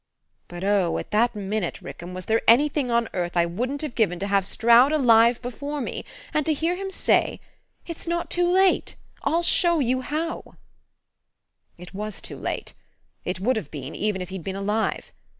[0.47, 4.17] But, oh, at that minute, Rickham, was there anything on earth I wouldn't have given
[4.17, 7.39] to have Stroud alive before me, and to hear him say:
[7.85, 10.55] 'It's not too late I'll show you how'?
[11.77, 12.73] "It WAS too late
[13.25, 15.11] it would have been, even if he'd been alive.